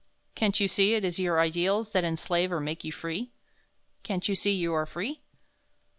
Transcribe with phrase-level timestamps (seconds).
[0.33, 3.33] Can't you see it is your ideals that enslave or make you free?
[4.01, 5.21] Can't you see you are free?"